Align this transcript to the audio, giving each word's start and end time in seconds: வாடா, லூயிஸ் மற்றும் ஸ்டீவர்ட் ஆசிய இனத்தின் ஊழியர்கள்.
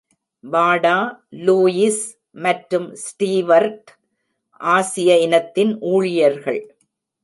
வாடா, 0.43 0.95
லூயிஸ் 1.31 2.01
மற்றும் 2.31 2.95
ஸ்டீவர்ட் 2.95 3.89
ஆசிய 4.61 5.19
இனத்தின் 5.19 5.79
ஊழியர்கள். 5.79 6.61